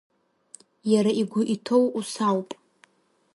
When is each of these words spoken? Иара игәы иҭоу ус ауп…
Иара 0.91 1.11
игәы 1.21 1.41
иҭоу 1.53 1.85
ус 1.99 2.11
ауп… 2.29 2.49